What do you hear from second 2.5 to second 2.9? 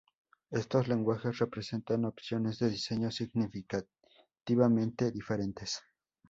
de